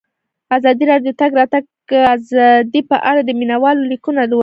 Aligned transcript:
ازادي 0.57 0.83
راډیو 0.91 1.11
د 1.11 1.15
د 1.17 1.19
تګ 1.21 1.31
راتګ 1.39 1.65
ازادي 2.15 2.81
په 2.91 2.97
اړه 3.09 3.21
د 3.23 3.29
مینه 3.39 3.57
والو 3.63 3.89
لیکونه 3.91 4.21
لوستي. 4.25 4.39